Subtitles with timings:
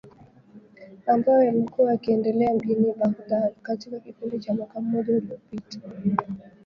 [1.07, 5.79] Ambayo yamekuwa yakiendelea mjini Baghdad katika kipindi cha mwaka mmoja uliopita.